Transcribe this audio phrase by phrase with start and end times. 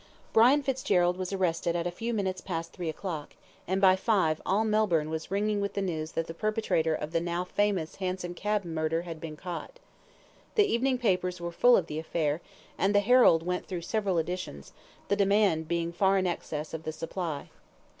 [0.33, 3.35] Brian Fitzgerald was arrested at a few minutes past three o'clock,
[3.67, 7.19] and by five all Melbourne was ringing with the news that the perpetrator of the
[7.21, 9.77] now famous hansom cab murder had been caught.
[10.55, 12.41] The evening papers were full of the affair,
[12.79, 14.73] and the HERALD went through several editions,
[15.07, 17.51] the demand being far in the excess of the supply.